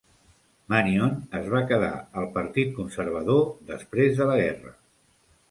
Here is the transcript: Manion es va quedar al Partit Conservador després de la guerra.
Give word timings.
Manion 0.73 1.11
es 1.39 1.49
va 1.55 1.61
quedar 1.71 1.91
al 2.21 2.25
Partit 2.39 2.73
Conservador 2.79 3.45
després 3.75 4.17
de 4.23 4.31
la 4.33 4.41
guerra. 4.43 4.75